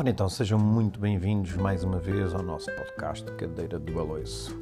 Ora 0.00 0.08
então, 0.08 0.30
sejam 0.30 0.58
muito 0.58 0.98
bem-vindos 0.98 1.54
mais 1.56 1.84
uma 1.84 1.98
vez 1.98 2.34
ao 2.34 2.42
nosso 2.42 2.74
podcast 2.74 3.30
Cadeira 3.32 3.78
do 3.78 4.00
Aloiço. 4.00 4.58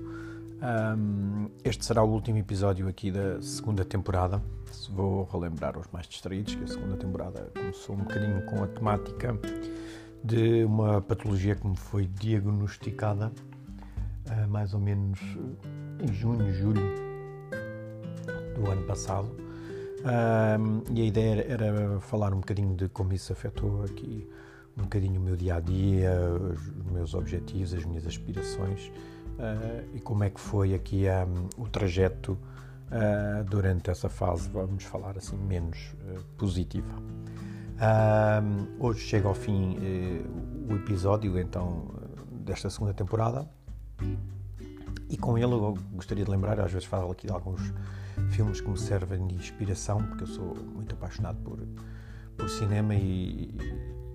Um, 0.61 1.49
este 1.65 1.85
será 1.85 2.03
o 2.03 2.11
último 2.11 2.39
episódio 2.39 2.89
aqui 2.89 3.13
da 3.13 3.41
segunda 3.41 3.85
temporada. 3.85 4.43
Vou 4.91 5.23
relembrar 5.31 5.79
os 5.79 5.87
mais 5.93 6.09
distraídos 6.09 6.57
que 6.57 6.65
a 6.65 6.67
segunda 6.67 6.97
temporada 6.97 7.53
começou 7.55 7.95
um 7.95 8.01
bocadinho 8.01 8.45
com 8.47 8.65
a 8.65 8.67
temática 8.67 9.39
de 10.25 10.65
uma 10.65 11.01
patologia 11.01 11.55
que 11.55 11.69
me 11.69 11.77
foi 11.77 12.09
diagnosticada 12.09 13.31
uh, 14.27 14.49
mais 14.49 14.75
ou 14.75 14.81
menos 14.81 15.21
em 16.01 16.13
junho, 16.13 16.53
julho 16.53 16.83
do 18.57 18.69
ano 18.69 18.83
passado. 18.89 19.31
Um, 20.01 20.83
e 20.93 21.01
a 21.01 21.05
ideia 21.05 21.47
era 21.49 22.01
falar 22.01 22.35
um 22.35 22.41
bocadinho 22.41 22.75
de 22.75 22.89
como 22.89 23.13
isso 23.13 23.33
afetou 23.33 23.85
aqui 23.85 24.29
um 24.79 24.83
bocadinho 24.83 25.21
o 25.21 25.25
meu 25.25 25.37
dia 25.37 25.57
a 25.57 25.61
dia, 25.61 26.13
os 26.53 26.93
meus 26.93 27.15
objetivos, 27.15 27.75
as 27.75 27.85
minhas 27.85 28.07
aspirações 28.07 28.91
uh, 29.39 29.95
e 29.95 30.01
como 30.01 30.25
é 30.25 30.31
que 30.31 30.41
foi 30.41 30.75
aqui 30.75 31.05
um, 31.09 31.63
o 31.63 31.69
trajeto 31.69 32.33
uh, 32.33 33.45
durante 33.45 33.91
essa 33.91 34.09
fase, 34.09 34.49
vamos 34.49 34.85
falar 34.85 35.17
assim, 35.17 35.37
menos 35.37 35.95
uh, 36.07 36.23
positiva. 36.37 36.95
hoje 38.79 39.01
chega 39.01 39.29
ao 39.29 39.35
fim 39.35 39.77
o 40.69 40.75
episódio 40.75 41.39
então 41.39 41.89
desta 42.45 42.69
segunda 42.71 42.93
temporada 42.93 43.49
e 45.09 45.17
com 45.17 45.39
ele 45.39 45.53
eu 45.53 45.79
gostaria 45.93 46.25
de 46.25 46.31
lembrar, 46.31 46.61
às 46.61 46.73
vezes 46.73 46.87
falo 46.87 47.11
aqui 47.11 47.27
de 47.27 47.33
alguns 47.33 47.73
filmes 48.31 48.61
que 48.61 48.69
me 48.69 48.79
servem 48.79 49.27
de 49.27 49.35
inspiração, 49.37 50.03
porque 50.03 50.25
eu 50.25 50.27
sou 50.27 50.57
muito 50.75 50.95
apaixonado 50.95 51.39
por, 51.39 51.59
por 52.37 52.49
cinema 52.51 52.95
e, 52.95 53.55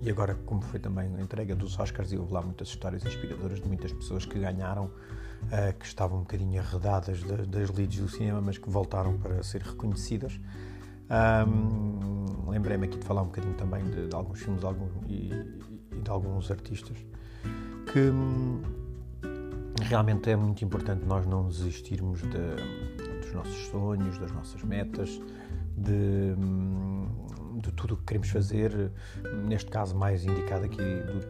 e 0.04 0.10
agora, 0.10 0.36
como 0.46 0.62
foi 0.62 0.80
também 0.80 1.16
a 1.16 1.22
entrega 1.22 1.56
dos 1.56 1.80
Oscars, 1.80 2.12
e 2.12 2.18
houve 2.18 2.34
lá 2.34 2.42
muitas 2.42 2.68
histórias 2.68 3.06
inspiradoras 3.06 3.62
de 3.62 3.68
muitas 3.68 3.94
pessoas 3.94 4.26
que 4.26 4.38
ganharam, 4.38 4.86
uh, 4.86 5.78
que 5.80 5.86
estavam 5.86 6.18
um 6.18 6.22
bocadinho 6.22 6.60
arredadas 6.60 7.24
das, 7.24 7.70
leads 7.70 8.00
do 8.00 8.10
cinema, 8.10 8.42
mas 8.42 8.58
que 8.58 8.70
voltaram 8.70 9.18
para 9.18 9.42
ser 9.44 9.62
reconhecidas. 9.62 10.40
Um, 11.48 12.50
Lembrei-me 12.50 12.86
aqui 12.86 12.98
de 12.98 13.06
falar 13.06 13.22
um 13.22 13.28
bocadinho 13.28 13.54
também 13.56 13.84
de, 13.86 14.08
de 14.08 14.16
alguns 14.16 14.40
filmes 14.40 14.60
de 14.60 14.66
alguns, 14.68 14.92
e, 15.08 15.32
e, 15.92 16.02
de 16.02 16.10
alguns 16.10 16.52
artistas 16.52 16.98
que 17.92 18.00
hum, 18.00 18.62
realmente 19.82 20.30
é 20.30 20.36
muito 20.36 20.64
importante 20.64 21.06
nós 21.06 21.26
não 21.26 21.48
desistirmos 21.48 22.22
de, 22.22 23.22
dos 23.22 23.34
nossos 23.34 23.68
sonhos, 23.68 24.18
das 24.20 24.32
nossas 24.32 24.62
metas, 24.64 25.22
de, 25.78 26.36
hum, 26.38 27.08
de 27.62 27.72
tudo 27.72 27.94
o 27.94 27.98
que 27.98 28.04
queremos 28.04 28.30
fazer, 28.30 28.92
neste 29.46 29.70
caso 29.70 29.96
mais 29.96 30.26
indicado 30.26 30.66
aqui 30.66 30.82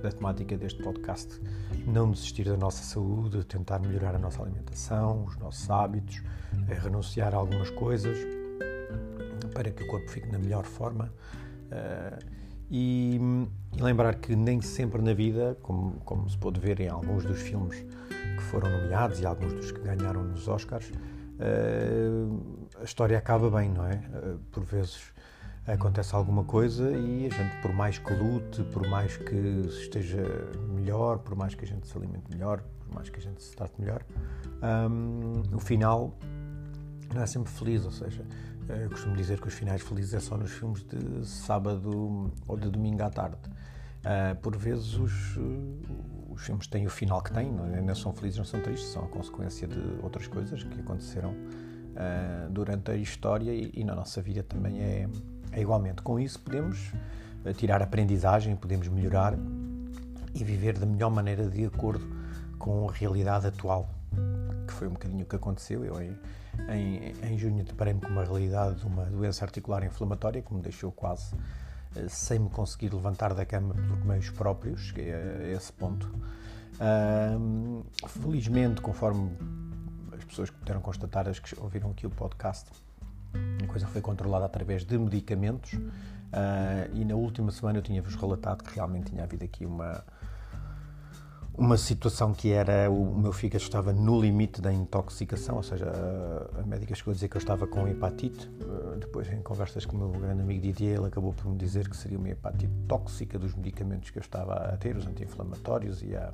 da 0.02 0.12
temática 0.12 0.58
deste 0.58 0.82
podcast, 0.82 1.40
não 1.86 2.12
desistir 2.12 2.46
da 2.46 2.58
nossa 2.58 2.84
saúde, 2.84 3.44
tentar 3.44 3.80
melhorar 3.80 4.16
a 4.16 4.20
nossa 4.20 4.42
alimentação, 4.42 5.26
os 5.26 5.38
nossos 5.38 5.70
hábitos, 5.70 6.22
renunciar 6.68 7.34
a 7.34 7.38
algumas 7.38 7.70
coisas 7.70 8.18
para 9.54 9.72
que 9.72 9.84
o 9.84 9.88
corpo 9.88 10.10
fique 10.10 10.28
na 10.28 10.40
melhor 10.40 10.66
forma. 10.66 11.14
Uh, 11.72 12.44
e, 12.70 13.20
e, 13.78 13.82
lembrar 13.82 14.16
que 14.16 14.36
nem 14.36 14.62
sempre 14.62 15.02
na 15.02 15.14
vida, 15.14 15.58
como, 15.62 16.00
como 16.06 16.30
se 16.30 16.38
pode 16.38 16.60
ver 16.60 16.80
em 16.80 16.88
alguns 16.88 17.24
dos 17.24 17.40
filmes 17.42 17.86
que 18.10 18.44
foram 18.44 18.70
nomeados 18.70 19.20
e 19.20 19.26
alguns 19.26 19.54
dos 19.54 19.72
que 19.72 19.80
ganharam 19.80 20.24
nos 20.24 20.48
Oscars, 20.48 20.90
uh, 20.90 22.60
a 22.80 22.84
história 22.84 23.18
acaba 23.18 23.50
bem, 23.50 23.70
não 23.70 23.86
é? 23.86 23.96
Uh, 23.96 24.40
por 24.52 24.64
vezes 24.64 25.14
acontece 25.66 26.14
alguma 26.14 26.44
coisa 26.44 26.92
e 26.92 27.28
a 27.28 27.30
gente, 27.30 27.62
por 27.62 27.74
mais 27.74 27.98
que 27.98 28.14
lute, 28.14 28.64
por 28.66 28.88
mais 28.88 29.16
que 29.16 29.36
esteja 29.68 30.24
melhor, 30.70 31.20
por 31.20 31.36
mais 31.36 31.56
que 31.56 31.64
a 31.64 31.68
gente 31.68 31.88
se 31.88 31.98
alimente 31.98 32.30
melhor, 32.30 32.62
por 32.80 32.96
mais 32.96 33.10
que 33.10 33.20
a 33.20 33.22
gente 33.22 33.42
se 33.42 33.56
trate 33.56 33.80
melhor, 33.80 34.04
um, 34.62 35.56
o 35.56 35.60
final 35.60 36.18
não 37.14 37.22
é 37.22 37.26
sempre 37.26 37.52
feliz, 37.52 37.86
ou 37.86 37.92
seja, 37.92 38.26
eu 38.68 38.90
costumo 38.90 39.16
dizer 39.16 39.40
que 39.40 39.48
os 39.48 39.54
finais 39.54 39.82
felizes 39.82 40.14
é 40.14 40.20
só 40.20 40.38
nos 40.38 40.52
filmes 40.52 40.84
de 40.84 41.26
sábado 41.26 42.32
ou 42.48 42.58
de 42.58 42.70
domingo 42.70 43.04
à 43.04 43.10
tarde. 43.10 43.38
Uh, 44.04 44.36
por 44.42 44.58
vezes 44.58 44.96
os, 44.96 45.38
os 46.30 46.46
filmes 46.46 46.68
têm 46.68 46.86
o 46.86 46.90
final 46.90 47.22
que 47.22 47.32
têm, 47.32 47.52
não, 47.52 47.74
é? 47.74 47.82
não 47.82 47.96
são 47.96 48.14
felizes, 48.14 48.38
não 48.38 48.46
são 48.46 48.60
tristes, 48.60 48.90
são 48.90 49.06
a 49.06 49.08
consequência 49.08 49.66
de 49.66 49.80
outras 50.02 50.28
coisas 50.28 50.62
que 50.62 50.80
aconteceram 50.80 51.32
uh, 51.32 52.50
durante 52.50 52.92
a 52.92 52.96
história 52.96 53.54
e, 53.54 53.72
e 53.74 53.84
na 53.86 53.96
nossa 53.96 54.22
vida 54.22 54.44
também 54.44 54.82
é, 54.82 55.08
igualmente. 55.62 56.02
Com 56.02 56.20
isso, 56.20 56.40
podemos 56.40 56.92
eh, 57.46 57.54
tirar 57.54 57.82
aprendizagem, 57.82 58.56
podemos 58.56 58.88
melhorar 58.88 59.34
e 60.34 60.44
viver 60.44 60.78
da 60.78 60.86
melhor 60.86 61.10
maneira 61.10 61.48
de 61.50 61.66
acordo 61.66 62.08
com 62.58 62.90
a 62.90 62.92
realidade 62.92 63.48
atual, 63.48 63.90
que 64.68 64.74
foi 64.74 64.88
um 64.88 64.92
bocadinho 64.92 65.24
o 65.24 65.26
que 65.26 65.36
aconteceu. 65.36 65.84
Eu, 65.84 66.02
em, 66.02 66.18
em, 66.70 67.14
em 67.24 67.38
junho, 67.38 67.64
deparei-me 67.64 68.02
com 68.02 68.08
uma 68.08 68.24
realidade 68.24 68.80
de 68.80 68.86
uma 68.86 69.06
doença 69.06 69.46
articular 69.46 69.84
inflamatória 69.84 70.42
que 70.42 70.54
me 70.54 70.62
deixou 70.62 70.92
quase 70.92 71.36
eh, 71.96 72.08
sem 72.08 72.40
me 72.40 72.50
conseguir 72.50 72.94
levantar 72.94 73.34
da 73.34 73.46
cama 73.46 73.74
por 73.74 74.06
meios 74.06 74.30
próprios, 74.30 74.82
cheguei 74.82 75.14
a 75.14 75.50
esse 75.56 75.72
ponto. 75.74 76.10
felizmente, 78.08 78.82
conforme 78.82 79.32
as 80.18 80.24
pessoas 80.24 80.50
que 80.50 80.58
puderam 80.58 80.82
constatar, 80.82 81.28
as 81.28 81.40
que 81.40 81.60
ouviram 81.60 81.92
aqui 81.92 82.08
o 82.08 82.10
podcast, 82.10 82.70
a 83.64 83.68
coisa 83.68 83.88
foi 83.88 84.02
controlada 84.02 84.46
através 84.46 84.86
de 84.86 84.98
medicamentos 84.98 85.74
uh, 85.74 86.90
e 86.94 87.04
na 87.06 87.16
última 87.16 87.52
semana 87.52 87.80
eu 87.80 87.82
tinha-vos 87.82 88.16
relatado 88.16 88.64
que 88.64 88.76
realmente 88.76 89.12
tinha 89.12 89.24
havido 89.24 89.44
aqui 89.46 89.66
uma, 89.66 90.04
uma 91.56 91.78
situação 91.78 92.34
que 92.34 92.52
era 92.52 92.90
o, 92.90 93.16
meu 93.16 93.32
fígado 93.32 93.64
estava 93.64 93.94
no 93.94 94.20
limite 94.20 94.60
da 94.60 94.74
intoxicação, 94.74 95.58
ou 95.58 95.64
seja, 95.64 95.92
a, 96.58 96.64
médica 96.64 96.96
chegou 96.96 97.12
a 97.12 97.14
dizer 97.14 97.28
que 97.28 97.38
eu 97.38 97.40
estava 97.40 97.68
com 97.68 97.88
hepatite. 97.88 98.48
Uh, 98.48 98.98
depois, 98.98 99.32
em 99.32 99.42
conversas 99.42 99.86
com 99.86 99.96
o 99.96 100.00
meu 100.00 100.10
grande 100.20 100.42
amigo 100.42 100.62
Didier, 100.62 100.98
ele 100.98 101.08
acabou 101.08 101.32
por 101.32 101.46
me 101.48 101.56
dizer 101.56 101.88
que 101.88 101.96
seria 101.96 102.18
uma 102.18 102.30
hepatite 102.30 102.74
tóxica 102.88 103.38
dos 103.38 103.54
medicamentos 103.54 104.10
que 104.10 104.18
eu 104.18 104.22
estava 104.22 104.54
a 104.56 104.78
ter, 104.78 104.96
os 104.96 105.06
anti-inflamatórios 105.06 106.02
e 106.02 106.16
a, 106.16 106.34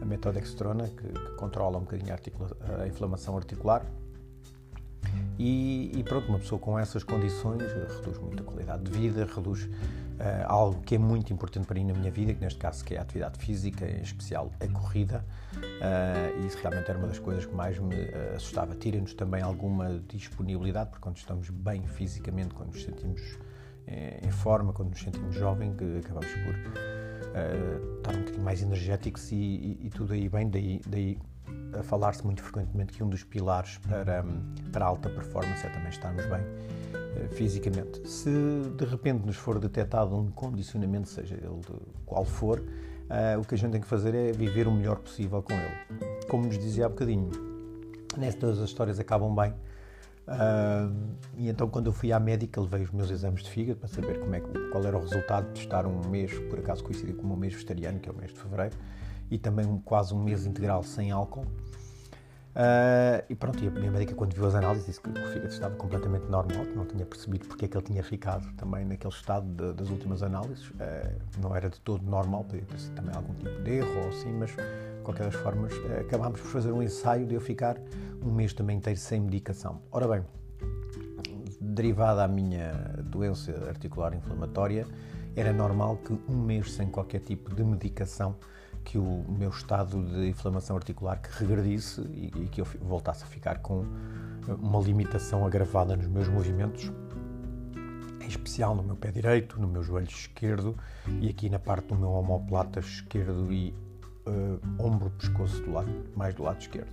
a 0.00 0.04
metodextrona, 0.04 0.88
que, 0.88 1.08
que 1.08 1.36
controla 1.36 1.78
um 1.78 1.82
bocadinho 1.82 2.14
a, 2.14 2.82
a 2.82 2.86
inflamação 2.86 3.36
articular. 3.36 3.86
E, 5.38 5.90
e, 5.94 6.04
pronto, 6.04 6.28
uma 6.28 6.38
pessoa 6.38 6.60
com 6.60 6.78
essas 6.78 7.02
condições 7.02 7.62
reduz 7.62 8.18
muito 8.18 8.42
a 8.42 8.46
qualidade 8.46 8.84
de 8.84 8.90
vida, 8.90 9.26
reduz 9.26 9.64
uh, 9.64 9.70
algo 10.46 10.80
que 10.82 10.94
é 10.94 10.98
muito 10.98 11.32
importante 11.32 11.66
para 11.66 11.74
mim 11.74 11.86
na 11.86 11.94
minha 11.94 12.10
vida, 12.10 12.32
que 12.32 12.40
neste 12.40 12.58
caso 12.58 12.84
que 12.84 12.94
é 12.94 12.98
a 12.98 13.02
atividade 13.02 13.38
física, 13.38 13.84
em 13.84 14.00
especial 14.00 14.52
a 14.60 14.68
corrida, 14.68 15.24
uh, 15.56 16.42
e 16.42 16.46
isso 16.46 16.58
realmente 16.58 16.88
era 16.88 16.98
uma 16.98 17.08
das 17.08 17.18
coisas 17.18 17.44
que 17.46 17.54
mais 17.54 17.78
me 17.78 17.96
uh, 17.96 18.36
assustava. 18.36 18.76
Tira-nos 18.76 19.14
também 19.14 19.42
alguma 19.42 19.98
disponibilidade, 20.08 20.90
porque 20.90 21.02
quando 21.02 21.16
estamos 21.16 21.50
bem 21.50 21.84
fisicamente, 21.86 22.54
quando 22.54 22.72
nos 22.72 22.82
sentimos 22.82 23.20
em 24.22 24.30
forma, 24.30 24.72
quando 24.72 24.88
nos 24.88 25.00
sentimos 25.00 25.34
jovens, 25.34 25.74
acabamos 25.98 26.30
por 26.32 26.54
estar 27.98 28.14
um 28.14 28.18
bocadinho 28.20 28.42
mais 28.42 28.62
energéticos 28.62 29.30
e, 29.30 29.34
e, 29.34 29.78
e 29.82 29.90
tudo 29.90 30.14
aí 30.14 30.26
bem, 30.26 30.48
daí, 30.48 30.80
daí 30.86 31.18
a 31.78 31.82
falar-se 31.82 32.24
muito 32.24 32.42
frequentemente 32.42 32.92
que 32.92 33.02
um 33.02 33.08
dos 33.08 33.24
pilares 33.24 33.78
para, 33.78 34.24
para 34.72 34.84
alta 34.84 35.08
performance 35.08 35.66
é 35.66 35.70
também 35.70 35.88
estarmos 35.88 36.24
bem 36.26 36.40
uh, 36.40 37.28
fisicamente. 37.30 38.08
Se 38.08 38.30
de 38.76 38.84
repente 38.84 39.24
nos 39.24 39.36
for 39.36 39.58
detectado 39.58 40.16
um 40.16 40.30
condicionamento, 40.30 41.08
seja 41.08 41.34
ele 41.34 41.60
qual 42.06 42.24
for, 42.24 42.60
uh, 42.60 43.40
o 43.40 43.44
que 43.44 43.54
a 43.54 43.58
gente 43.58 43.72
tem 43.72 43.80
que 43.80 43.86
fazer 43.86 44.14
é 44.14 44.32
viver 44.32 44.66
o 44.66 44.72
melhor 44.72 44.98
possível 44.98 45.42
com 45.42 45.52
ele. 45.52 46.18
Como 46.28 46.46
nos 46.46 46.58
dizia 46.58 46.86
há 46.86 46.88
bocadinho, 46.88 47.30
nestas 48.16 48.60
as 48.60 48.68
histórias 48.68 48.98
acabam 48.98 49.34
bem. 49.34 49.52
Uh, 50.26 51.14
e 51.36 51.50
então 51.50 51.68
quando 51.68 51.86
eu 51.86 51.92
fui 51.92 52.10
à 52.10 52.18
médica 52.18 52.58
levei 52.58 52.82
os 52.82 52.90
meus 52.90 53.10
exames 53.10 53.42
de 53.42 53.50
fígado 53.50 53.78
para 53.80 53.88
saber 53.88 54.18
como 54.18 54.34
é, 54.34 54.40
qual 54.72 54.82
era 54.82 54.96
o 54.96 55.00
resultado 55.00 55.52
de 55.52 55.60
estar 55.60 55.84
um 55.84 56.08
mês, 56.08 56.32
por 56.48 56.58
acaso 56.58 56.82
coincidiu 56.82 57.14
com 57.14 57.24
o 57.24 57.26
meu 57.26 57.36
mês 57.36 57.52
vegetariano, 57.52 57.98
que 57.98 58.08
é 58.08 58.12
o 58.12 58.16
mês 58.16 58.32
de 58.32 58.38
Fevereiro, 58.38 58.74
e 59.30 59.38
também 59.38 59.66
um, 59.66 59.78
quase 59.78 60.14
um 60.14 60.22
mês 60.22 60.46
integral 60.46 60.82
sem 60.82 61.10
álcool. 61.10 61.46
Uh, 62.54 63.18
e 63.28 63.34
pronto, 63.34 63.64
e 63.64 63.66
a 63.66 63.70
minha 63.70 63.90
médica, 63.90 64.14
quando 64.14 64.32
viu 64.32 64.46
as 64.46 64.54
análises, 64.54 64.86
disse 64.86 65.00
que 65.00 65.08
o 65.08 65.12
fígado 65.12 65.48
estava 65.48 65.74
completamente 65.74 66.26
normal, 66.26 66.64
que 66.64 66.76
não 66.76 66.86
tinha 66.86 67.04
percebido 67.04 67.48
porque 67.48 67.64
é 67.64 67.68
que 67.68 67.76
ele 67.76 67.84
tinha 67.84 68.02
ficado 68.04 68.46
também 68.56 68.84
naquele 68.84 69.12
estado 69.12 69.44
de, 69.44 69.72
das 69.72 69.90
últimas 69.90 70.22
análises. 70.22 70.70
Uh, 70.70 70.74
não 71.42 71.54
era 71.54 71.68
de 71.68 71.80
todo 71.80 72.08
normal, 72.08 72.44
podia 72.44 72.64
ter 72.64 72.78
sido 72.78 72.94
também 72.94 73.14
algum 73.14 73.34
tipo 73.34 73.60
de 73.62 73.70
erro 73.72 74.02
ou 74.02 74.08
assim, 74.08 74.32
mas 74.32 74.50
de 74.50 75.02
qualquer 75.02 75.24
das 75.24 75.34
formas 75.34 75.72
uh, 75.72 76.00
acabámos 76.00 76.40
por 76.40 76.48
fazer 76.48 76.70
um 76.70 76.80
ensaio 76.80 77.26
de 77.26 77.34
eu 77.34 77.40
ficar 77.40 77.76
um 78.24 78.30
mês 78.30 78.52
também 78.52 78.76
inteiro 78.76 79.00
sem 79.00 79.20
medicação. 79.20 79.82
Ora 79.90 80.06
bem, 80.06 80.24
derivada 81.60 82.22
à 82.22 82.28
minha 82.28 82.72
doença 83.02 83.50
articular 83.68 84.14
inflamatória, 84.14 84.86
era 85.34 85.52
normal 85.52 85.96
que 85.96 86.16
um 86.28 86.36
mês 86.36 86.72
sem 86.72 86.88
qualquer 86.88 87.18
tipo 87.18 87.52
de 87.52 87.64
medicação 87.64 88.36
que 88.84 88.98
o 88.98 89.24
meu 89.28 89.50
estado 89.50 90.02
de 90.02 90.28
inflamação 90.28 90.76
articular 90.76 91.16
que 91.16 91.28
regredisse 91.38 92.00
e, 92.02 92.32
e, 92.36 92.48
que 92.48 92.60
eu 92.60 92.66
voltasse 92.82 93.24
a 93.24 93.26
ficar 93.26 93.58
com 93.58 93.84
uma 94.46 94.80
limitação 94.80 95.46
agravada 95.46 95.96
nos 95.96 96.06
meus 96.06 96.28
movimentos 96.28 96.92
em 98.20 98.28
especial 98.28 98.74
no 98.74 98.82
meu 98.82 98.96
pé 98.96 99.10
direito, 99.10 99.60
no 99.60 99.68
meu 99.68 99.82
joelho 99.82 100.08
esquerdo 100.08 100.76
e 101.20 101.28
aqui 101.28 101.48
na 101.48 101.58
parte 101.58 101.88
do 101.88 101.96
meu 101.96 102.10
omoplata 102.10 102.80
esquerdo 102.80 103.52
e 103.52 103.74
uh, 104.26 104.60
ombro, 104.82 105.10
pescoço 105.10 105.62
do 105.62 105.72
lado, 105.72 105.90
mais 106.16 106.34
do 106.34 106.42
lado 106.42 106.60
esquerdo. 106.60 106.90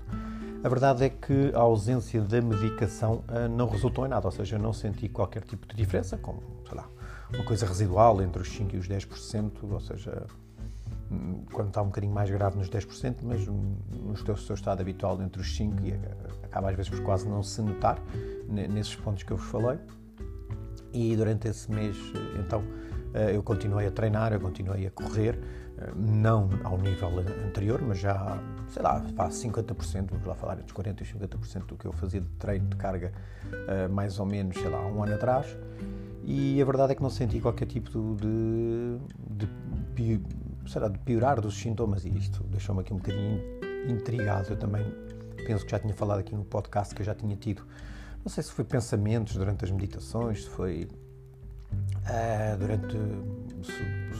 A 0.63 0.69
verdade 0.69 1.05
é 1.05 1.09
que 1.09 1.51
a 1.55 1.59
ausência 1.59 2.21
da 2.21 2.41
medicação 2.41 3.23
uh, 3.29 3.49
não 3.49 3.67
resultou 3.67 4.05
em 4.05 4.09
nada, 4.09 4.27
ou 4.27 4.31
seja, 4.31 4.57
eu 4.57 4.59
não 4.59 4.73
senti 4.73 5.09
qualquer 5.09 5.43
tipo 5.43 5.65
de 5.67 5.75
diferença, 5.75 6.17
como, 6.17 6.43
sei 6.67 6.77
lá, 6.77 6.87
uma 7.33 7.43
coisa 7.43 7.65
residual 7.65 8.21
entre 8.21 8.41
os 8.41 8.49
5% 8.49 8.73
e 8.73 8.77
os 8.77 8.87
10%, 8.87 9.51
ou 9.63 9.79
seja, 9.79 10.27
quando 11.51 11.69
está 11.69 11.81
um 11.81 11.87
bocadinho 11.87 12.13
mais 12.13 12.29
grave 12.29 12.57
nos 12.57 12.69
10%, 12.69 13.17
mas 13.23 13.45
no 13.47 14.15
seu, 14.37 14.55
estado 14.55 14.81
habitual 14.81 15.21
entre 15.21 15.41
os 15.41 15.57
5% 15.57 15.83
e 15.83 15.93
acaba 16.45 16.69
às 16.69 16.75
vezes 16.75 16.89
por 16.89 17.01
quase 17.01 17.27
não 17.27 17.43
se 17.43 17.61
notar 17.61 18.01
nesses 18.47 18.95
pontos 18.95 19.23
que 19.23 19.31
eu 19.31 19.37
vos 19.37 19.47
falei. 19.47 19.77
E 20.93 21.15
durante 21.15 21.47
esse 21.47 21.71
mês, 21.71 21.97
então, 22.37 22.63
eh, 23.13 23.35
eu 23.35 23.41
continuei 23.41 23.87
a 23.87 23.91
treinar, 23.91 24.33
eu 24.33 24.39
continuei 24.41 24.87
a 24.87 24.91
correr, 24.91 25.39
eh, 25.77 25.89
não 25.95 26.49
ao 26.63 26.77
nível 26.77 27.09
anterior, 27.47 27.81
mas 27.81 27.99
já, 27.99 28.37
sei 28.67 28.81
lá, 28.81 29.01
faz 29.15 29.35
50%, 29.35 30.11
vamos 30.11 30.27
lá 30.27 30.35
falar 30.35 30.59
entre 30.59 30.73
40% 30.73 31.01
e 31.01 31.05
50% 31.05 31.65
do 31.65 31.75
que 31.77 31.85
eu 31.85 31.93
fazia 31.93 32.19
de 32.19 32.27
treino 32.31 32.67
de 32.67 32.75
carga, 32.75 33.13
eh, 33.69 33.87
mais 33.87 34.19
ou 34.19 34.25
menos, 34.25 34.57
sei 34.57 34.69
lá, 34.69 34.85
um 34.85 35.01
ano 35.01 35.13
atrás. 35.13 35.57
E 36.23 36.61
a 36.61 36.65
verdade 36.65 36.91
é 36.91 36.95
que 36.95 37.01
não 37.01 37.09
senti 37.09 37.39
qualquer 37.39 37.65
tipo 37.65 38.15
de, 38.15 38.97
de, 39.95 40.17
será, 40.67 40.87
de 40.87 40.99
piorar 40.99 41.39
dos 41.41 41.55
sintomas, 41.57 42.05
e 42.05 42.09
isto 42.09 42.43
deixou-me 42.45 42.81
aqui 42.81 42.93
um 42.93 42.97
bocadinho 42.97 43.41
intrigado. 43.87 44.49
Eu 44.49 44.57
também 44.57 44.85
penso 45.45 45.65
que 45.65 45.71
já 45.71 45.79
tinha 45.79 45.93
falado 45.93 46.19
aqui 46.19 46.35
no 46.35 46.45
podcast 46.45 46.93
que 46.93 47.01
eu 47.01 47.05
já 47.05 47.15
tinha 47.15 47.35
tido 47.35 47.65
não 48.23 48.29
sei 48.29 48.43
se 48.43 48.51
foi 48.51 48.63
pensamentos 48.63 49.35
durante 49.35 49.65
as 49.65 49.71
meditações, 49.71 50.43
se 50.43 50.49
foi 50.49 50.87
uh, 51.73 52.57
durante 52.57 52.97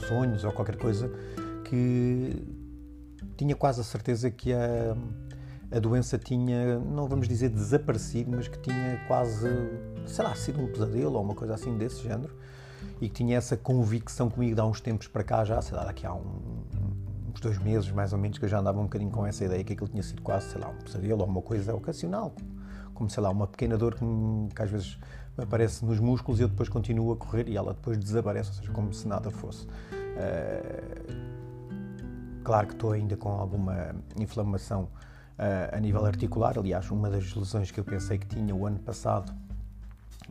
sonhos 0.08 0.44
ou 0.44 0.52
qualquer 0.52 0.78
coisa, 0.78 1.12
que 1.64 2.44
tinha 3.38 3.56
quase 3.56 3.80
a 3.82 3.84
certeza 3.84 4.32
que 4.32 4.52
a, 4.52 4.96
a 5.72 5.80
doença 5.80 6.18
tinha, 6.18 6.80
não 6.80 7.08
vamos 7.08 7.28
dizer 7.28 7.50
desaparecido, 7.50 8.32
mas 8.32 8.48
que 8.48 8.58
tinha 8.58 9.00
quase, 9.08 9.48
sei 10.08 10.26
lá, 10.26 10.34
sido 10.34 10.60
um 10.60 10.68
pesadelo 10.68 11.14
ou 11.14 11.24
uma 11.24 11.36
coisa 11.36 11.54
assim 11.54 11.78
desse 11.78 12.02
género 12.02 12.36
e 13.02 13.10
que 13.10 13.16
tinha 13.16 13.36
essa 13.36 13.58
convicção 13.58 14.30
comigo 14.30 14.54
de 14.54 14.62
há 14.62 14.66
uns 14.66 14.80
tempos 14.80 15.08
para 15.08 15.24
cá 15.24 15.44
já, 15.44 15.60
sei 15.60 15.76
lá, 15.76 15.84
daqui 15.84 16.06
a 16.06 16.14
um, 16.14 16.64
uns 17.34 17.40
dois 17.42 17.58
meses 17.58 17.90
mais 17.92 18.14
ou 18.14 18.20
menos 18.20 18.38
que 18.38 18.46
eu 18.46 18.50
já 18.50 18.60
andava 18.60 18.80
um 18.80 18.84
bocadinho 18.84 19.10
com 19.10 19.26
essa 19.26 19.44
ideia 19.44 19.64
que 19.64 19.74
aquilo 19.74 19.90
tinha 19.90 20.04
sido 20.04 20.22
quase, 20.22 20.52
sei 20.52 20.62
lá, 20.62 20.70
um 20.70 20.76
pesadelo 20.76 21.22
ou 21.22 21.28
uma 21.28 21.42
coisa 21.42 21.74
ocasional, 21.74 22.36
como 22.94 23.10
sei 23.10 23.24
lá, 23.24 23.32
uma 23.32 23.48
pequena 23.48 23.76
dor 23.76 23.96
que, 23.96 24.06
que 24.56 24.62
às 24.62 24.70
vezes 24.70 25.00
aparece 25.36 25.84
nos 25.84 26.00
músculos 26.00 26.40
e 26.40 26.44
eu 26.44 26.48
depois 26.48 26.70
continuo 26.70 27.12
a 27.12 27.18
correr 27.18 27.50
e 27.50 27.58
ela 27.58 27.74
depois 27.74 27.98
desaparece, 27.98 28.50
ou 28.50 28.56
seja, 28.58 28.72
como 28.72 28.94
se 28.94 29.08
nada 29.08 29.32
fosse. 29.32 29.66
Uh, 29.66 31.32
claro 32.44 32.68
que 32.68 32.74
estou 32.74 32.92
ainda 32.92 33.18
com 33.18 33.30
alguma 33.30 33.96
inflamação 34.20 34.84
uh, 34.84 35.76
a 35.76 35.80
nível 35.80 36.06
articular, 36.06 36.60
aliás, 36.60 36.92
uma 36.92 37.10
das 37.10 37.34
lesões 37.34 37.72
que 37.72 37.80
eu 37.80 37.84
pensei 37.84 38.20
que 38.20 38.28
tinha 38.28 38.54
o 38.54 38.68
ano 38.68 38.78
passado, 38.78 39.34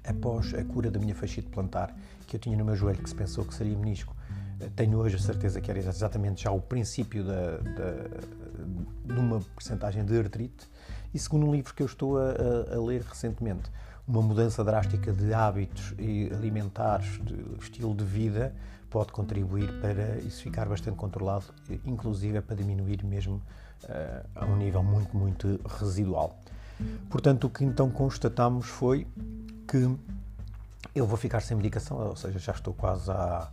após 0.04 0.54
a 0.54 0.64
cura 0.64 0.90
da 0.90 0.98
minha 0.98 1.14
fascite 1.14 1.48
plantar, 1.48 1.94
que 2.26 2.36
eu 2.36 2.40
tinha 2.40 2.56
no 2.56 2.64
meu 2.64 2.76
joelho, 2.76 3.02
que 3.02 3.08
se 3.08 3.14
pensou 3.14 3.44
que 3.44 3.54
seria 3.54 3.76
menisco, 3.76 4.14
uh, 4.60 4.70
tenho 4.70 4.98
hoje 4.98 5.16
a 5.16 5.18
certeza 5.18 5.60
que 5.60 5.70
era 5.70 5.78
exatamente 5.78 6.44
já 6.44 6.50
o 6.50 6.60
princípio 6.60 7.24
da, 7.24 7.56
da, 7.58 9.14
de 9.14 9.20
uma 9.20 9.40
percentagem 9.40 10.04
de 10.04 10.18
artrite 10.18 10.68
e 11.12 11.18
segundo 11.18 11.46
um 11.46 11.52
livro 11.52 11.74
que 11.74 11.82
eu 11.82 11.86
estou 11.86 12.18
a, 12.18 12.30
a, 12.30 12.76
a 12.76 12.80
ler 12.80 13.02
recentemente, 13.02 13.70
uma 14.06 14.22
mudança 14.22 14.64
drástica 14.64 15.12
de 15.12 15.32
hábitos 15.32 15.94
alimentares, 16.36 17.20
de 17.24 17.34
estilo 17.60 17.94
de 17.94 18.04
vida, 18.04 18.54
pode 18.90 19.12
contribuir 19.12 19.72
para 19.80 20.18
isso 20.18 20.42
ficar 20.42 20.68
bastante 20.68 20.96
controlado, 20.96 21.46
inclusive 21.86 22.40
para 22.40 22.56
diminuir 22.56 23.04
mesmo 23.04 23.36
uh, 23.84 24.26
a 24.34 24.44
um 24.44 24.56
nível 24.56 24.82
muito, 24.82 25.16
muito 25.16 25.60
residual. 25.78 26.36
Portanto, 27.08 27.46
o 27.46 27.50
que 27.50 27.64
então 27.64 27.90
constatamos 27.90 28.66
foi 28.66 29.06
que 29.70 29.96
eu 30.94 31.06
vou 31.06 31.16
ficar 31.16 31.40
sem 31.40 31.56
medicação, 31.56 31.96
ou 31.96 32.16
seja, 32.16 32.38
já 32.38 32.52
estou 32.52 32.74
quase 32.74 33.10
há 33.10 33.50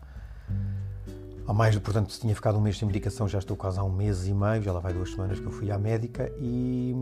há 1.47 1.53
mais, 1.53 1.77
portanto, 1.79 2.11
se 2.11 2.19
tinha 2.19 2.35
ficado 2.35 2.57
um 2.57 2.61
mês 2.61 2.77
sem 2.77 2.85
medicação, 2.85 3.27
já 3.27 3.39
estou 3.39 3.55
quase 3.55 3.79
há 3.79 3.83
um 3.83 3.91
mês 3.91 4.27
e 4.27 4.33
meio, 4.33 4.61
já 4.61 4.73
lá 4.73 4.79
vai 4.79 4.93
duas 4.93 5.11
semanas 5.11 5.39
que 5.39 5.45
eu 5.45 5.51
fui 5.51 5.71
à 5.71 5.77
médica 5.77 6.29
e, 6.39 6.93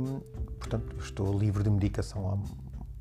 portanto, 0.60 0.96
estou 1.00 1.38
livre 1.38 1.64
de 1.64 1.70
medicação 1.70 2.44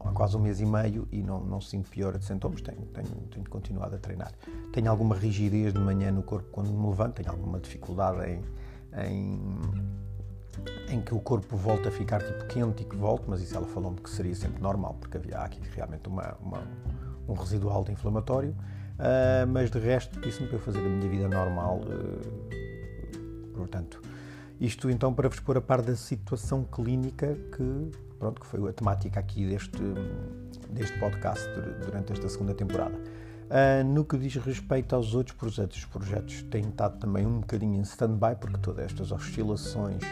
há, 0.01 0.09
há 0.09 0.13
quase 0.13 0.37
um 0.37 0.41
mês 0.41 0.61
e 0.61 0.65
meio 0.65 1.07
e 1.13 1.23
não, 1.23 1.41
não 1.41 1.61
sinto 1.61 1.91
pior 1.91 2.17
de 2.17 2.25
sintomas, 2.25 2.63
tenho, 2.63 2.87
tenho, 2.87 3.09
tenho 3.31 3.49
continuado 3.51 3.95
a 3.95 3.99
treinar. 3.99 4.33
Tenho 4.73 4.91
alguma 4.91 5.15
rigidez 5.15 5.75
de 5.75 5.79
manhã 5.79 6.11
no 6.11 6.23
corpo 6.23 6.49
quando 6.51 6.71
me 6.71 6.89
levanto, 6.89 7.17
tenho 7.17 7.31
alguma 7.31 7.61
dificuldade 7.61 8.31
em, 8.31 8.41
em, 9.07 9.39
em 10.89 11.01
que 11.01 11.15
o 11.15 11.21
corpo 11.21 11.56
volte 11.56 11.89
a 11.89 11.91
ficar 11.91 12.23
tipo 12.23 12.45
quente 12.47 12.83
e 12.83 12.87
que 12.87 12.97
volte, 12.97 13.25
mas 13.29 13.41
isso 13.41 13.56
ela 13.56 13.67
falou-me 13.67 13.99
que 13.99 14.11
seria 14.11 14.35
sempre 14.35 14.62
normal, 14.62 14.97
porque 15.01 15.17
havia 15.17 15.39
aqui 15.39 15.61
realmente 15.75 16.09
uma, 16.09 16.37
uma 16.41 16.62
um 17.29 17.35
residual 17.35 17.85
de 17.85 17.93
inflamatório. 17.93 18.55
Uh, 18.95 19.47
mas 19.49 19.71
de 19.71 19.79
resto, 19.79 20.21
disse-me 20.21 20.47
para 20.47 20.56
eu 20.56 20.61
fazer 20.61 20.79
a 20.79 20.83
minha 20.83 21.09
vida 21.09 21.29
normal. 21.29 21.81
Uh, 21.81 23.55
portanto, 23.55 24.01
isto 24.61 24.89
então 24.89 25.12
para 25.12 25.29
vos 25.29 25.41
pôr 25.41 25.56
a 25.56 25.61
par 25.61 25.83
da 25.83 25.97
situação 25.97 26.65
clínica 26.65 27.37
que, 27.56 27.91
pronto, 28.19 28.41
que 28.41 28.47
foi 28.47 28.69
a 28.69 28.73
temática 28.73 29.19
aqui 29.19 29.47
deste, 29.47 29.83
deste 30.71 30.99
podcast 30.99 31.49
durante 31.85 32.12
esta 32.12 32.29
segunda 32.29 32.55
temporada. 32.55 32.95
Uh, 33.45 33.85
no 33.85 34.05
que 34.05 34.17
diz 34.17 34.37
respeito 34.37 34.95
aos 34.95 35.15
outros 35.15 35.37
projetos, 35.37 35.79
os 35.79 35.85
projetos 35.85 36.43
têm 36.45 36.69
estado 36.69 36.99
também 36.99 37.27
um 37.27 37.41
bocadinho 37.41 37.77
em 37.77 37.83
stand-by, 37.83 38.37
porque 38.41 38.59
todas 38.59 38.85
estas 38.87 39.12
oscilações, 39.12 40.03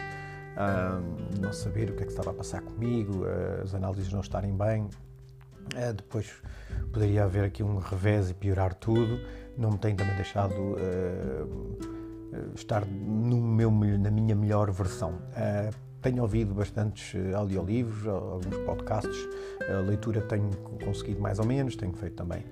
não 1.39 1.51
saber 1.51 1.89
o 1.89 1.95
que 1.95 2.03
é 2.03 2.05
que 2.05 2.11
estava 2.11 2.31
a 2.31 2.33
passar 2.33 2.61
comigo, 2.61 3.23
uh, 3.23 3.63
as 3.63 3.73
análises 3.73 4.11
não 4.11 4.21
estarem 4.21 4.55
bem, 4.55 4.89
Uh, 5.63 5.93
depois 5.93 6.29
poderia 6.91 7.23
haver 7.23 7.45
aqui 7.45 7.63
um 7.63 7.77
revés 7.77 8.29
e 8.29 8.33
piorar 8.33 8.73
tudo. 8.73 9.19
Não 9.57 9.71
me 9.71 9.77
tem 9.77 9.95
também 9.95 10.15
deixado 10.15 10.53
uh, 10.53 11.77
estar 12.55 12.85
no 12.85 13.37
meu, 13.37 13.71
na 13.71 14.11
minha 14.11 14.35
melhor 14.35 14.71
versão. 14.71 15.19
Tenho 16.01 16.21
ouvido 16.21 16.53
bastantes 16.53 17.15
audiolivros, 17.33 18.05
alguns 18.07 18.57
podcasts, 18.65 19.25
a 19.69 19.79
leitura 19.79 20.21
tenho 20.21 20.49
conseguido 20.83 21.21
mais 21.21 21.39
ou 21.39 21.45
menos, 21.45 21.77
tenho 21.77 21.93
feito 21.93 22.15
também 22.15 22.43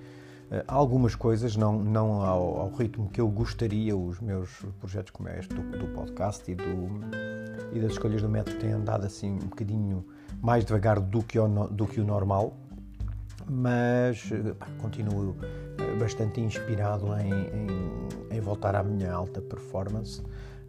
algumas 0.68 1.16
coisas, 1.16 1.56
não, 1.56 1.82
não 1.82 2.22
ao, 2.22 2.60
ao, 2.60 2.72
ritmo 2.72 3.10
que 3.10 3.20
eu 3.20 3.28
gostaria, 3.28 3.96
os 3.96 4.20
meus 4.20 4.50
projetos 4.80 5.12
como 5.12 5.30
este 5.30 5.54
do, 5.54 5.62
do 5.80 5.88
podcast 5.94 6.50
e, 6.50 6.56
do, 6.56 6.64
e 7.74 7.80
das 7.80 7.94
escolhas 7.94 8.22
do 8.22 8.30
metro 8.30 8.58
têm 8.58 8.72
andado 8.72 9.06
assim 9.06 9.32
um 9.32 9.48
bocadinho 9.48 10.06
mais 10.42 10.66
devagar 10.66 11.00
do 11.00 11.22
que 11.24 11.40
o, 11.40 11.48
do 11.68 11.86
que 11.86 12.00
o 12.00 12.04
normal, 12.04 12.58
mas 13.50 14.30
pá, 14.58 14.68
continuo 14.80 15.36
eh, 15.78 15.96
bastante 16.00 16.42
inspirado 16.42 17.08
em, 17.20 17.32
em, 17.32 18.38
em, 18.38 18.42
voltar 18.42 18.76
à 18.76 18.84
minha 18.84 19.12
alta 19.14 19.42
performance. 19.42 20.22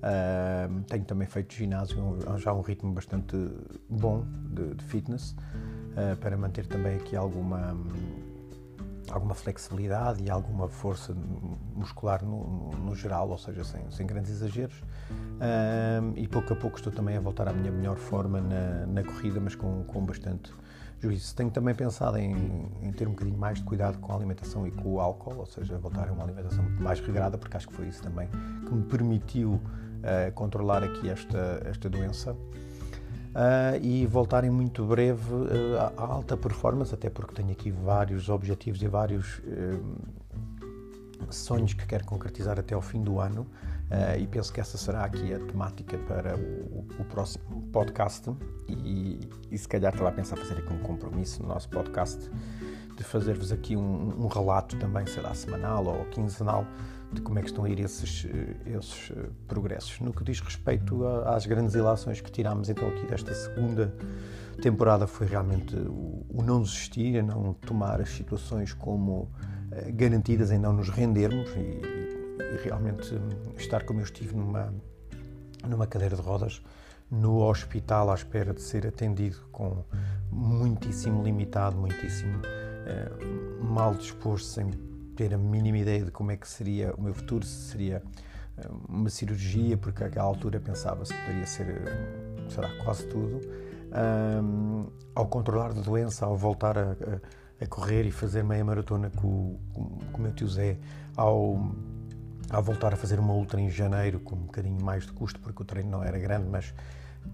Uh, 0.03 0.83
tenho 0.89 1.05
também 1.05 1.29
feito 1.29 1.55
ginásio 1.55 2.19
já 2.37 2.53
um 2.53 2.61
ritmo 2.61 2.93
bastante 2.93 3.37
bom 3.89 4.25
de, 4.51 4.75
de 4.75 4.85
fitness 4.85 5.31
uh, 5.31 6.17
para 6.17 6.37
manter 6.37 6.67
também 6.67 6.97
aqui 6.97 7.15
alguma 7.15 7.79
alguma 9.13 9.35
flexibilidade 9.35 10.25
e 10.25 10.31
alguma 10.31 10.69
força 10.69 11.15
muscular 11.75 12.25
no, 12.25 12.71
no, 12.71 12.95
geral, 12.95 13.29
ou 13.29 13.39
seja, 13.39 13.63
sem, 13.63 13.91
sem 13.91 14.07
grandes 14.07 14.31
exageros. 14.31 14.75
Uh, 14.81 16.17
e 16.17 16.27
pouco 16.27 16.53
a 16.53 16.57
pouco 16.57 16.79
estou 16.79 16.93
também 16.93 17.17
a 17.17 17.21
voltar 17.21 17.47
à 17.47 17.53
minha 17.53 17.71
melhor 17.71 17.97
forma 17.97 18.41
na, 18.41 18.87
na 18.87 19.05
corrida, 19.05 19.39
mas 19.39 19.55
com, 19.55 19.85
com 19.85 20.05
bastante 20.05 20.53
juízo. 20.99 21.35
Tenho 21.35 21.51
também 21.51 21.75
pensado 21.75 22.17
em, 22.17 22.71
em, 22.81 22.93
ter 22.93 23.07
um 23.07 23.11
bocadinho 23.11 23.37
mais 23.37 23.59
de 23.59 23.65
cuidado 23.65 23.99
com 23.99 24.13
a 24.13 24.17
alimentação 24.17 24.67
e 24.67 24.71
com 24.71 24.95
o 24.95 25.01
álcool, 25.01 25.37
ou 25.37 25.47
seja, 25.47 25.77
voltar 25.77 26.09
a 26.09 26.13
uma 26.13 26.25
alimentação 26.25 26.65
mais 26.81 27.01
regrada, 27.01 27.37
porque 27.37 27.57
acho 27.57 27.69
que 27.69 27.75
foi 27.75 27.89
isso 27.89 28.03
também 28.03 28.29
que 28.67 28.75
me 28.75 28.85
permitiu 28.85 29.55
uh, 29.55 30.33
controlar 30.35 30.83
aqui 30.83 31.11
esta, 31.11 31.61
esta 31.67 31.91
doença. 31.91 32.35
Uh, 33.33 33.81
e 33.83 34.07
voltar 34.07 34.45
em 34.45 34.51
muito 34.51 34.85
breve 34.85 35.35
uh, 35.35 35.79
à 35.97 36.03
alta 36.03 36.37
performance, 36.37 36.95
até 36.95 37.09
porque 37.09 37.35
tenho 37.35 37.51
aqui 37.51 37.71
vários 37.71 38.29
objetivos 38.29 38.83
e 38.83 38.89
vários 38.89 39.41
sonhos 41.31 41.73
que 41.73 41.87
quero 41.87 42.05
concretizar 42.05 42.59
até 42.59 42.75
ao 42.75 42.83
fim 42.83 43.03
do 43.03 43.19
ano. 43.19 43.47
E 44.19 44.27
penso 44.27 44.51
que 44.51 44.59
essa 44.59 44.79
será 44.79 45.05
aqui 45.05 45.35
a 45.35 45.39
temática 45.39 45.99
para 45.99 46.35
o, 46.35 46.87
o 46.99 47.05
próximo 47.05 47.63
podcast. 47.71 48.31
E, 48.67 49.29
e, 49.51 49.59
se 49.59 49.69
calhar 49.69 49.93
estava 49.93 50.09
a 50.09 50.13
pensar 50.13 50.37
fazer 50.37 50.59
aqui 50.59 50.73
um 50.73 50.79
compromisso 50.79 51.43
no 51.43 51.49
nosso 51.49 51.69
podcast 51.69 52.31
de 52.97 53.05
fazer-vos 53.05 53.53
aqui 53.53 53.77
um, 53.77 54.25
um, 54.25 54.29
relato 54.29 54.77
também, 54.77 55.07
sei 55.07 55.23
lá, 55.23 55.35
semanal 55.35 55.85
ou 55.85 56.05
quinzenal 56.07 56.67
de 57.13 57.21
como 57.21 57.39
é 57.39 57.43
que 57.43 57.49
estão 57.49 57.65
a 57.65 57.69
ir 57.69 57.81
esses, 57.81 58.27
esses 58.67 59.11
eh, 59.11 59.29
progressos. 59.47 60.01
No 60.01 60.13
que 60.13 60.25
diz 60.25 60.41
respeito 60.41 61.07
às 61.27 61.47
grandes 61.47 61.75
ilações 61.75 62.21
que 62.21 62.31
tirámos 62.31 62.69
então 62.69 62.89
aqui 62.89 63.07
desta 63.07 63.35
segunda 63.35 63.95
temporada 64.61 65.07
foi 65.07 65.27
realmente 65.27 65.77
o, 65.77 66.25
o 66.29 66.43
não 66.43 66.63
desistir, 66.63 67.19
a 67.19 67.23
não 67.23 67.55
tomar 67.55 68.01
as 68.01 68.11
situações 68.11 68.73
como 68.73 69.31
garantidas 69.95 70.51
em 70.51 70.59
não 70.59 70.73
nos 70.73 70.91
rendermos 70.91 71.49
e, 71.57 71.59
e 71.59 72.63
realmente 72.63 73.19
estar 73.57 73.85
como 73.85 74.01
eu 74.01 74.05
estive 74.05 74.37
numa, 74.37 74.73
numa 75.67 75.87
cadeira 75.87 76.15
de 76.15 76.23
rodas 76.23 76.63
no 77.11 77.43
hospital 77.43 78.11
à 78.11 78.15
espera 78.15 78.55
de 78.55 78.63
ser 78.63 78.87
atendido 78.87 79.37
com 79.53 79.85
muitíssimo 80.31 81.23
limitado, 81.23 81.77
muitíssimo 81.77 82.39
uh, 82.39 83.65
mal 83.65 83.95
disposto, 83.95 84.47
sem 84.47 84.71
ter 85.17 85.35
a 85.35 85.39
mínima 85.39 85.79
ideia 85.79 86.05
de 86.05 86.11
como 86.11 86.31
é 86.31 86.37
que 86.37 86.49
seria 86.49 86.95
o 86.95 87.03
meu 87.03 87.15
futuro, 87.15 87.45
se 87.45 87.71
seria 87.71 88.03
uh, 88.59 88.81
uma 88.89 89.11
cirurgia, 89.11 89.77
porque 89.77 90.05
àquela 90.05 90.27
altura 90.27 90.61
pensava-se 90.61 91.13
que 91.13 91.21
poderia 91.21 91.47
ser, 91.47 91.83
será 92.49 92.69
quase 92.85 93.07
tudo. 93.07 93.41
Um, 93.93 94.87
ao 95.15 95.27
controlar 95.27 95.71
a 95.71 95.75
doença, 95.75 96.25
ao 96.25 96.37
voltar 96.37 96.79
a, 96.79 96.83
a, 96.93 97.65
a, 97.65 97.67
correr 97.67 98.07
e 98.07 98.11
fazer 98.11 98.43
meia 98.43 98.65
maratona 98.65 99.11
com, 99.11 99.59
com, 99.75 99.85
com 100.11 100.19
o 100.19 100.21
meu 100.21 100.33
tio 100.33 100.49
Zé, 100.49 100.79
ao, 101.15 101.75
ao 102.51 102.63
voltar 102.63 102.95
a 102.95 102.97
fazer 102.97 103.19
uma 103.19 103.35
ultra 103.35 103.61
em 103.61 103.69
janeiro 103.69 104.19
com 104.21 104.35
um 104.35 104.47
bocadinho 104.47 104.83
mais 104.83 105.05
de 105.05 105.13
custo, 105.13 105.39
porque 105.41 105.63
o 105.63 105.65
treino 105.65 105.91
não 105.91 106.03
era 106.03 106.19
grande, 106.19 106.49
mas 106.49 106.73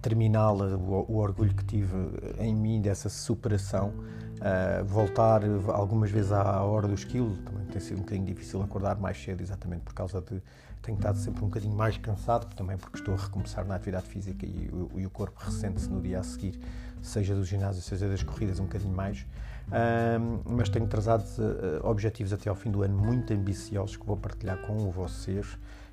terminá-la, 0.00 0.76
o, 0.76 1.06
o, 1.08 1.16
orgulho 1.16 1.54
que 1.54 1.64
tive 1.64 1.94
em 2.38 2.54
mim 2.54 2.80
dessa 2.80 3.08
superação, 3.08 3.88
uh, 3.88 4.84
voltar 4.84 5.42
algumas 5.68 6.10
vezes 6.10 6.32
à 6.32 6.62
hora 6.62 6.86
do 6.86 6.94
esquilo, 6.94 7.36
também 7.38 7.66
tem 7.66 7.80
sido 7.80 7.98
um 7.98 8.00
bocadinho 8.00 8.26
difícil 8.26 8.62
acordar 8.62 8.98
mais 8.98 9.22
cedo, 9.22 9.40
exatamente 9.40 9.82
por 9.82 9.94
causa 9.94 10.20
de 10.20 10.40
tenho 10.82 10.96
estado 10.96 11.18
sempre 11.18 11.44
um 11.44 11.48
bocadinho 11.48 11.74
mais 11.74 11.98
cansado, 11.98 12.54
também 12.54 12.76
porque 12.76 12.98
estou 12.98 13.14
a 13.14 13.16
recomeçar 13.16 13.64
na 13.66 13.74
atividade 13.74 14.06
física 14.06 14.46
e, 14.46 14.70
e 14.96 15.06
o 15.06 15.10
corpo 15.10 15.38
ressente-se 15.38 15.88
no 15.88 16.00
dia 16.00 16.20
a 16.20 16.22
seguir, 16.22 16.58
seja 17.02 17.34
do 17.34 17.44
ginásio, 17.44 17.82
seja 17.82 18.08
das 18.08 18.22
corridas, 18.22 18.58
um 18.58 18.64
bocadinho 18.64 18.94
mais. 18.94 19.26
Uh, 19.68 20.42
mas 20.46 20.70
tenho 20.70 20.86
trazado 20.86 21.24
uh, 21.24 21.86
objetivos 21.86 22.32
até 22.32 22.48
ao 22.48 22.56
fim 22.56 22.70
do 22.70 22.82
ano 22.82 22.96
muito 22.96 23.34
ambiciosos 23.34 23.96
que 23.96 24.06
vou 24.06 24.16
partilhar 24.16 24.56
com 24.62 24.90
vocês 24.90 25.46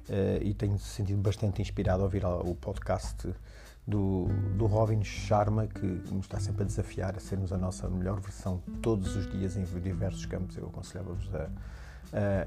uh, 0.10 0.42
e 0.42 0.54
tenho 0.54 0.80
sentido 0.80 1.22
bastante 1.22 1.62
inspirado 1.62 2.02
a 2.02 2.06
ouvir 2.06 2.24
o 2.26 2.56
podcast 2.56 3.28
do, 3.88 4.28
do 4.58 4.66
Robin 4.66 5.04
Sharma, 5.04 5.68
que 5.68 5.86
nos 5.86 6.26
está 6.26 6.40
sempre 6.40 6.64
a 6.64 6.66
desafiar 6.66 7.16
a 7.16 7.20
sermos 7.20 7.54
a 7.54 7.58
nossa 7.58 7.88
melhor 7.88 8.20
versão 8.20 8.62
todos 8.82 9.16
os 9.16 9.30
dias 9.32 9.56
em 9.56 9.64
diversos 9.64 10.26
campos. 10.26 10.58
Eu 10.58 10.68
aconselhava-vos 10.68 11.30
a, 11.36 11.50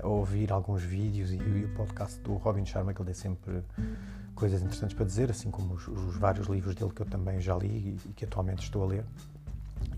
a, 0.02 0.06
ouvir 0.06 0.52
alguns 0.52 0.82
vídeos 0.82 1.30
e, 1.30 1.36
e, 1.36 1.64
o 1.64 1.74
podcast 1.74 2.18
do 2.20 2.34
Robin 2.34 2.64
Sharma, 2.64 2.92
que 2.92 3.00
ele 3.00 3.06
tem 3.06 3.14
sempre 3.14 3.62
coisas 4.34 4.60
interessantes 4.62 4.96
para 4.96 5.06
dizer, 5.06 5.30
assim 5.30 5.50
como 5.50 5.74
os, 5.74 5.86
os 5.86 6.16
vários 6.16 6.48
livros 6.48 6.74
dele 6.74 6.90
que 6.94 7.02
eu 7.02 7.06
também 7.06 7.40
já 7.40 7.56
li 7.56 7.66
e, 8.04 8.10
e 8.10 8.12
que 8.14 8.24
atualmente 8.24 8.64
estou 8.64 8.82
a 8.82 8.86
ler. 8.86 9.04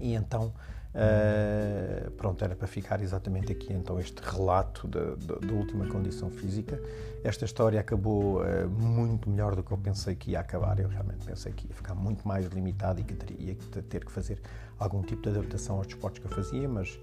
E 0.01 0.15
então 0.15 0.53
Uh, 0.93 2.11
pronto, 2.13 2.45
era 2.45 2.57
para 2.57 2.67
ficar 2.67 3.01
exatamente 3.01 3.53
aqui 3.53 3.73
então 3.73 4.01
este 4.01 4.21
relato 4.23 4.89
da 4.89 5.53
última 5.53 5.87
condição 5.87 6.29
física. 6.31 6.81
Esta 7.23 7.45
história 7.45 7.79
acabou 7.79 8.41
uh, 8.41 8.69
muito 8.69 9.31
melhor 9.31 9.55
do 9.55 9.63
que 9.63 9.71
eu 9.71 9.79
pensei 9.79 10.17
que 10.17 10.33
ia 10.33 10.41
acabar. 10.41 10.81
Eu 10.81 10.89
realmente 10.89 11.25
pensei 11.25 11.53
que 11.53 11.69
ia 11.69 11.75
ficar 11.75 11.95
muito 11.95 12.27
mais 12.27 12.47
limitado 12.47 13.01
e 13.01 13.05
que 13.05 13.15
teria 13.15 13.55
que 13.55 13.83
ter 13.83 14.05
que 14.05 14.11
fazer 14.11 14.41
algum 14.79 15.01
tipo 15.03 15.23
de 15.23 15.29
adaptação 15.29 15.77
aos 15.77 15.87
desportos 15.87 16.19
que 16.19 16.27
eu 16.27 16.33
fazia, 16.33 16.69
mas 16.69 16.99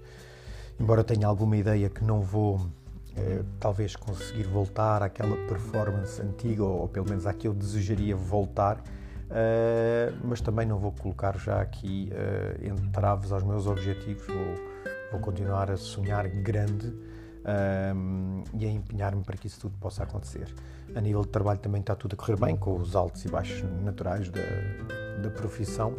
embora 0.78 1.02
tenha 1.02 1.26
alguma 1.26 1.56
ideia 1.56 1.88
que 1.88 2.04
não 2.04 2.20
vou 2.20 2.56
uh, 2.56 3.44
talvez 3.58 3.96
conseguir 3.96 4.44
voltar 4.44 5.02
àquela 5.02 5.34
performance 5.46 6.20
antiga, 6.20 6.62
ou, 6.62 6.88
pelo 6.88 7.08
menos 7.08 7.26
à 7.26 7.32
que 7.32 7.48
eu 7.48 7.54
desejaria 7.54 8.14
voltar, 8.14 8.82
mas 10.24 10.40
também 10.40 10.66
não 10.66 10.78
vou 10.78 10.92
colocar 10.92 11.38
já 11.38 11.60
aqui 11.60 12.10
uh, 12.12 12.66
entraves 12.66 13.32
aos 13.32 13.42
meus 13.42 13.66
objetivos, 13.66 14.26
vou, 14.26 14.54
vou 15.12 15.20
continuar 15.20 15.70
a 15.70 15.76
sonhar 15.76 16.26
grande 16.28 16.86
uh, 16.86 18.44
e 18.54 18.64
a 18.64 18.70
empenhar-me 18.70 19.22
para 19.22 19.36
que 19.36 19.46
isso 19.46 19.60
tudo 19.60 19.76
possa 19.78 20.02
acontecer. 20.02 20.48
A 20.94 21.00
nível 21.00 21.22
de 21.22 21.28
trabalho 21.28 21.58
também 21.58 21.80
está 21.80 21.94
tudo 21.94 22.14
a 22.14 22.16
correr 22.16 22.38
bem, 22.38 22.56
com 22.56 22.76
os 22.76 22.96
altos 22.96 23.24
e 23.24 23.28
baixos 23.28 23.62
naturais 23.82 24.30
da, 24.30 24.40
da 25.22 25.30
profissão, 25.30 25.94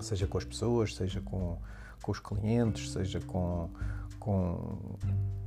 seja 0.00 0.26
com 0.26 0.38
as 0.38 0.44
pessoas, 0.44 0.94
seja 0.94 1.20
com, 1.20 1.58
com 2.02 2.12
os 2.12 2.18
clientes, 2.18 2.92
seja 2.92 3.20
com, 3.20 3.68
com, 4.18 4.78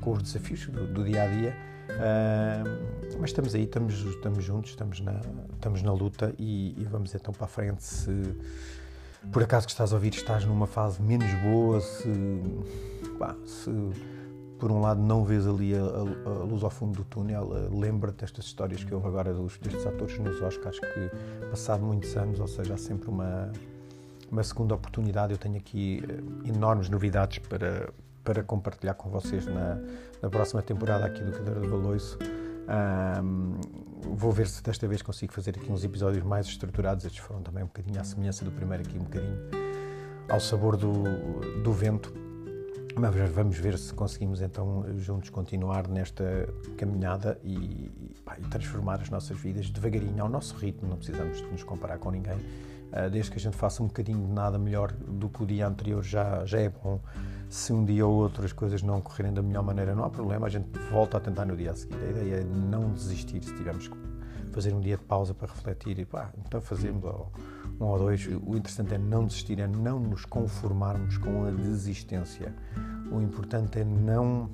com 0.01 0.13
os 0.13 0.23
desafios 0.23 0.67
do, 0.67 0.87
do 0.87 1.03
dia 1.03 1.23
a 1.23 1.27
dia. 1.27 1.55
Uh, 1.89 3.17
mas 3.19 3.29
estamos 3.29 3.53
aí, 3.53 3.63
estamos, 3.63 3.93
estamos 3.93 4.43
juntos, 4.43 4.71
estamos 4.71 4.99
na, 4.99 5.21
estamos 5.53 5.81
na 5.81 5.93
luta 5.93 6.33
e, 6.37 6.75
e, 6.77 6.85
vamos 6.85 7.13
então 7.13 7.33
para 7.33 7.45
a 7.45 7.47
frente. 7.47 7.83
Se 7.83 8.35
por 9.31 9.43
acaso 9.43 9.65
que 9.65 9.71
estás 9.71 9.91
a 9.91 9.95
ouvir, 9.95 10.13
estás 10.13 10.45
numa 10.45 10.67
fase 10.67 11.01
menos 11.01 11.31
boa, 11.41 11.79
se, 11.81 12.41
pá, 13.17 13.35
se 13.45 13.71
por 14.59 14.71
um 14.71 14.79
lado 14.79 15.01
não 15.01 15.23
vês 15.23 15.47
ali 15.47 15.75
a, 15.75 15.81
a, 15.81 16.29
a 16.29 16.43
luz 16.43 16.63
ao 16.63 16.69
fundo 16.69 16.97
do 16.97 17.03
túnel, 17.03 17.43
uh, 17.43 17.79
lembra-te 17.79 18.21
destas 18.21 18.45
histórias 18.45 18.83
que 18.83 18.93
houve 18.93 19.07
agora 19.07 19.33
dos, 19.33 19.57
destes 19.57 19.85
atores 19.85 20.17
nos 20.19 20.41
Oscars 20.41 20.79
que 20.79 21.11
passado 21.49 21.83
muitos 21.83 22.15
anos, 22.15 22.39
ou 22.39 22.47
seja, 22.47 22.73
há 22.73 22.77
sempre 22.77 23.09
uma, 23.09 23.51
uma 24.31 24.43
segunda 24.43 24.75
oportunidade. 24.75 25.33
Eu 25.33 25.37
tenho 25.37 25.57
aqui 25.57 26.03
uh, 26.03 26.47
enormes 26.47 26.89
novidades 26.89 27.39
para, 27.39 27.89
para 28.25 28.43
compartilhar 28.43 28.95
com 28.95 29.09
vocês 29.09 29.45
na, 29.45 29.77
na 30.21 30.29
próxima 30.29 30.61
temporada 30.61 31.05
aqui 31.05 31.23
do 31.23 31.31
Cadeira 31.31 31.61
do 31.61 31.69
Baloiço. 31.69 32.17
Um, 33.23 33.59
vou 34.15 34.31
ver 34.31 34.47
se 34.47 34.61
desta 34.63 34.87
vez 34.87 35.01
consigo 35.01 35.31
fazer 35.31 35.51
aqui 35.51 35.71
uns 35.71 35.83
episódios 35.83 36.23
mais 36.23 36.47
estruturados. 36.47 37.05
Estes 37.05 37.23
foram 37.23 37.41
também 37.43 37.63
um 37.63 37.67
bocadinho 37.67 38.01
à 38.01 38.03
semelhança 38.03 38.43
do 38.43 38.51
primeiro, 38.51 38.83
aqui 38.83 38.97
um 38.97 39.03
bocadinho 39.03 39.37
ao 40.27 40.39
sabor 40.39 40.75
do, 40.75 41.03
do 41.61 41.71
vento. 41.71 42.24
Mas 42.97 43.13
vamos 43.31 43.57
ver 43.57 43.77
se 43.77 43.93
conseguimos 43.93 44.41
então 44.41 44.85
juntos 44.97 45.29
continuar 45.29 45.87
nesta 45.87 46.47
caminhada 46.77 47.37
e, 47.43 47.91
e 48.37 48.41
transformar 48.49 49.01
as 49.01 49.09
nossas 49.09 49.37
vidas 49.37 49.69
devagarinho 49.69 50.23
ao 50.23 50.29
nosso 50.29 50.55
ritmo. 50.55 50.87
Não 50.87 50.95
precisamos 50.95 51.39
de 51.39 51.47
nos 51.47 51.63
comparar 51.63 51.97
com 51.97 52.09
ninguém. 52.09 52.37
Uh, 52.37 53.09
desde 53.11 53.31
que 53.31 53.37
a 53.37 53.41
gente 53.41 53.57
faça 53.57 53.83
um 53.83 53.87
bocadinho 53.87 54.25
de 54.25 54.31
nada 54.31 54.57
melhor 54.57 54.93
do 54.93 55.27
que 55.27 55.43
o 55.43 55.45
dia 55.45 55.67
anterior 55.67 56.01
já, 56.01 56.45
já 56.45 56.59
é 56.59 56.69
bom 56.69 57.01
se 57.49 57.73
um 57.73 57.83
dia 57.83 58.05
ou 58.05 58.13
outro 58.13 58.45
as 58.45 58.53
coisas 58.53 58.81
não 58.81 59.01
correrem 59.01 59.33
da 59.33 59.41
melhor 59.41 59.63
maneira, 59.63 59.93
não 59.93 60.05
há 60.05 60.09
problema, 60.09 60.47
a 60.47 60.49
gente 60.49 60.67
volta 60.91 61.17
a 61.17 61.19
tentar 61.19 61.45
no 61.45 61.55
dia 61.55 61.71
a 61.71 61.75
seguir. 61.75 61.95
A 61.95 62.09
ideia 62.09 62.35
é 62.35 62.43
não 62.43 62.93
desistir 62.93 63.43
se 63.43 63.53
tivermos 63.53 63.87
que 63.87 63.97
fazer 64.51 64.73
um 64.73 64.79
dia 64.79 64.97
de 64.97 65.03
pausa 65.03 65.33
para 65.33 65.47
refletir 65.47 65.99
e 65.99 66.05
pá, 66.05 66.31
então 66.45 66.61
fazemos 66.61 67.03
um 67.79 67.85
ou 67.85 67.97
dois. 67.97 68.27
O 68.27 68.55
interessante 68.55 68.93
é 68.93 68.97
não 68.97 69.25
desistir, 69.25 69.59
é 69.59 69.67
não 69.67 69.99
nos 69.99 70.25
conformarmos 70.25 71.17
com 71.17 71.45
a 71.45 71.51
desistência. 71.51 72.53
O 73.11 73.21
importante 73.21 73.79
é 73.79 73.83
não 73.83 74.49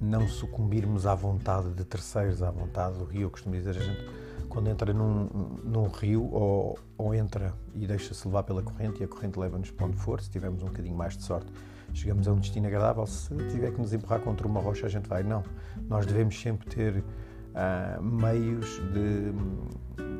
não 0.00 0.28
sucumbirmos 0.28 1.06
à 1.06 1.14
vontade 1.14 1.72
de 1.74 1.84
terceiros, 1.84 2.40
à 2.40 2.50
vontade 2.52 2.96
do 2.98 3.04
rio. 3.04 3.22
Eu 3.22 3.30
costumo 3.30 3.56
dizer, 3.56 3.70
a 3.70 3.80
gente 3.80 4.08
quando 4.48 4.68
entra 4.68 4.92
num, 4.92 5.28
num 5.62 5.88
rio 5.88 6.28
ou, 6.32 6.78
ou, 6.96 7.14
entra 7.14 7.52
e 7.74 7.86
deixa-se 7.86 8.26
levar 8.26 8.42
pela 8.44 8.62
corrente 8.62 9.00
e 9.00 9.04
a 9.04 9.08
corrente 9.08 9.38
leva-nos 9.38 9.70
para 9.70 9.86
onde 9.86 9.96
for, 9.96 10.20
se 10.20 10.30
tivermos 10.30 10.62
um 10.62 10.66
bocadinho 10.66 10.96
mais 10.96 11.16
de 11.16 11.22
sorte, 11.22 11.52
chegamos 11.92 12.26
a 12.26 12.32
um 12.32 12.38
destino 12.38 12.66
agradável. 12.66 13.06
Se 13.06 13.34
tiver 13.48 13.72
que 13.72 13.78
nos 13.78 13.92
empurrar 13.92 14.20
contra 14.20 14.46
uma 14.46 14.60
rocha, 14.60 14.86
a 14.86 14.88
gente 14.88 15.08
vai. 15.08 15.22
Não. 15.22 15.42
Nós 15.88 16.06
devemos 16.06 16.40
sempre 16.40 16.68
ter 16.68 16.96
uh, 16.96 18.02
meios 18.02 18.80
de, 18.92 19.32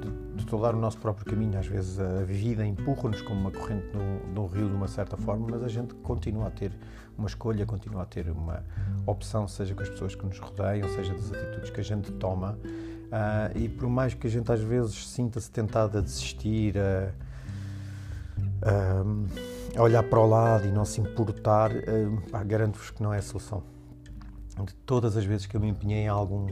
de, 0.02 0.10
tolar 0.48 0.74
o 0.74 0.78
nosso 0.78 0.98
próprio 0.98 1.26
caminho. 1.26 1.58
Às 1.58 1.66
vezes 1.66 2.00
a 2.00 2.24
vida 2.24 2.66
empurra-nos 2.66 3.22
como 3.22 3.40
uma 3.40 3.50
corrente 3.50 3.86
no 4.34 4.46
rio 4.46 4.68
de 4.68 4.74
uma 4.74 4.88
certa 4.88 5.16
forma, 5.16 5.46
mas 5.50 5.62
a 5.62 5.68
gente 5.68 5.94
continua 5.96 6.48
a 6.48 6.50
ter 6.50 6.72
uma 7.16 7.28
escolha, 7.28 7.66
continua 7.66 8.02
a 8.02 8.06
ter 8.06 8.30
uma 8.30 8.64
opção, 9.06 9.46
seja 9.48 9.74
com 9.74 9.82
as 9.82 9.88
pessoas 9.88 10.14
que 10.14 10.24
nos 10.24 10.38
rodeiam, 10.38 10.88
seja 10.88 11.12
das 11.12 11.32
atitudes 11.32 11.70
que 11.70 11.80
a 11.80 11.84
gente 11.84 12.12
toma. 12.12 12.58
Uh, 13.08 13.58
e 13.58 13.68
por 13.68 13.88
mais 13.88 14.14
que 14.14 14.26
a 14.26 14.30
gente 14.30 14.50
às 14.52 14.60
vezes 14.60 15.08
sinta-se 15.08 15.50
tentado 15.50 15.98
a 15.98 16.00
desistir, 16.00 16.74
a, 16.78 17.12
a, 19.76 19.82
olhar 19.82 20.02
para 20.02 20.20
o 20.20 20.26
lado 20.26 20.66
e 20.66 20.70
não 20.70 20.84
se 20.84 21.00
importar, 21.00 21.70
uh, 21.72 22.46
garanto-vos 22.46 22.90
que 22.90 23.02
não 23.02 23.12
é 23.12 23.18
a 23.18 23.22
solução. 23.22 23.62
De 24.64 24.74
todas 24.74 25.16
as 25.16 25.24
vezes 25.24 25.46
que 25.46 25.56
eu 25.56 25.60
me 25.60 25.68
empenhei 25.68 26.00
em 26.00 26.08
algum, 26.08 26.46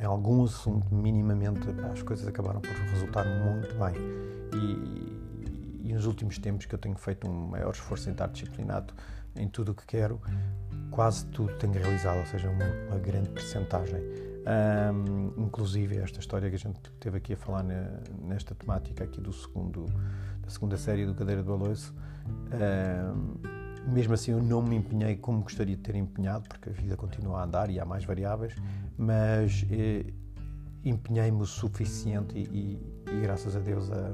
em 0.00 0.04
algum 0.04 0.44
assunto, 0.44 0.94
minimamente, 0.94 1.60
as 1.92 2.02
coisas 2.02 2.26
acabaram 2.26 2.60
por 2.60 2.70
resultar 2.70 3.24
muito 3.24 3.74
bem. 3.74 3.94
E, 4.54 5.88
e, 5.88 5.92
nos 5.92 6.06
últimos 6.06 6.38
tempos 6.38 6.66
que 6.66 6.74
eu 6.74 6.78
tenho 6.78 6.96
feito 6.96 7.26
um 7.28 7.48
maior 7.48 7.72
esforço 7.72 8.08
em 8.08 8.12
estar 8.12 8.26
disciplinado 8.28 8.92
em 9.34 9.48
tudo 9.48 9.72
o 9.72 9.74
que 9.74 9.86
quero, 9.86 10.20
quase 10.90 11.26
tudo 11.26 11.54
tenho 11.54 11.72
realizado, 11.72 12.18
ou 12.18 12.26
seja, 12.26 12.48
uma, 12.48 12.64
uma 12.88 12.98
grande 12.98 13.28
percentagem. 13.30 14.00
Um, 14.46 15.32
inclusive 15.44 15.96
esta 15.96 16.20
história 16.20 16.48
que 16.48 16.54
a 16.54 16.58
gente 16.58 16.78
teve 17.00 17.16
aqui 17.18 17.32
a 17.32 17.36
falar 17.36 17.64
na, 17.64 17.98
nesta 18.22 18.54
temática 18.54 19.02
aqui 19.02 19.20
do 19.20 19.32
segundo 19.32 19.86
da 20.40 20.48
segunda 20.48 20.76
série 20.76 21.04
do 21.04 21.16
Cadeira 21.16 21.42
do 21.42 21.50
Baloiço 21.50 21.92
um, 22.28 23.55
mesmo 23.86 24.14
assim 24.14 24.32
eu 24.32 24.42
não 24.42 24.62
me 24.62 24.76
empenhei 24.76 25.16
como 25.16 25.42
gostaria 25.42 25.76
de 25.76 25.82
ter 25.82 25.94
empenhado 25.94 26.48
porque 26.48 26.70
a 26.70 26.72
vida 26.72 26.96
continua 26.96 27.40
a 27.40 27.44
andar 27.44 27.70
e 27.70 27.78
há 27.78 27.84
mais 27.84 28.04
variáveis 28.04 28.54
mas 28.98 29.64
eh, 29.70 30.04
empenhei-me 30.84 31.42
o 31.42 31.46
suficiente 31.46 32.36
e, 32.36 32.42
e, 32.42 33.12
e, 33.12 33.20
graças 33.20 33.56
a 33.56 33.60
Deus 33.60 33.90
a, 33.90 34.12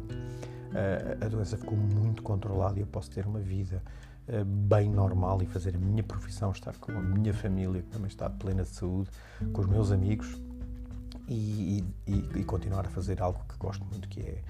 a, 1.22 1.26
a, 1.26 1.28
doença 1.28 1.56
ficou 1.56 1.76
muito 1.76 2.22
controlada 2.22 2.78
e 2.78 2.82
eu 2.82 2.86
posso 2.86 3.10
ter 3.10 3.26
uma 3.26 3.40
vida 3.40 3.82
uh, 4.28 4.44
bem 4.44 4.88
normal 4.90 5.42
e 5.42 5.46
fazer 5.46 5.76
a 5.76 5.78
minha 5.78 6.02
profissão, 6.02 6.50
estar 6.50 6.76
com 6.78 6.92
a 6.92 7.00
minha 7.00 7.34
família, 7.34 7.82
que 7.82 7.90
também 7.90 8.08
está 8.08 8.28
plena 8.30 8.62
de 8.62 8.70
saúde, 8.70 9.10
com 9.52 9.60
os 9.60 9.66
meus 9.66 9.92
amigos 9.92 10.40
e, 11.32 11.84
e, 12.06 12.40
e, 12.40 12.44
continuar 12.44 12.86
a 12.86 12.90
fazer 12.90 13.20
algo 13.22 13.40
que 13.48 13.56
gosto 13.56 13.84
muito, 13.84 14.08
que 14.08 14.20
é, 14.20 14.42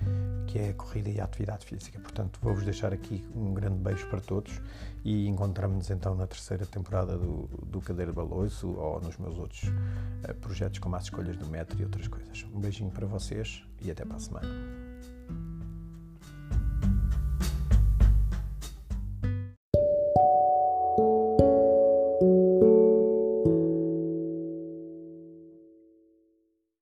que 0.46 0.58
é 0.58 0.68
a 0.70 0.74
corrida 0.74 1.10
e 1.10 1.20
a 1.20 1.24
atividade 1.24 1.64
física. 1.64 1.98
Portanto, 2.00 2.38
vou-vos 2.42 2.64
deixar 2.64 2.92
aqui 2.92 3.24
um 3.34 3.54
grande 3.54 3.78
beijo 3.78 4.06
para 4.08 4.20
todos 4.20 4.60
e 5.04 5.26
encontramos-nos 5.28 5.90
então 5.90 6.14
na 6.14 6.26
terceira 6.26 6.66
temporada 6.66 7.16
do, 7.16 7.48
do 7.66 7.80
Cadeira 7.80 8.12
Baloiço 8.12 8.68
ou 8.70 9.00
nos 9.00 9.16
meus 9.16 9.38
outros 9.38 9.64
uh, 9.64 10.34
projetos 10.40 10.78
como 10.78 10.96
as 10.96 11.04
escolhas 11.04 11.36
do 11.36 11.46
metro 11.46 11.80
e 11.80 11.84
outras 11.84 12.08
coisas. 12.08 12.44
Um 12.52 12.60
beijinho 12.60 12.90
para 12.90 13.06
vocês 13.06 13.64
e 13.80 13.90
até 13.90 14.04
para 14.04 14.16
a 14.16 14.20
semana. 14.20 14.81